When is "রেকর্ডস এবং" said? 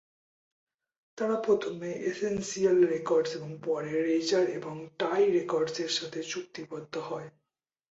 2.85-3.51